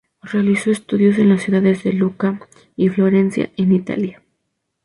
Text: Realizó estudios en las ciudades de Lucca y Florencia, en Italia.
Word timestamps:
Realizó 0.23 0.71
estudios 0.71 1.19
en 1.19 1.29
las 1.29 1.43
ciudades 1.43 1.83
de 1.83 1.93
Lucca 1.93 2.39
y 2.75 2.89
Florencia, 2.89 3.51
en 3.55 3.71
Italia. 3.71 4.23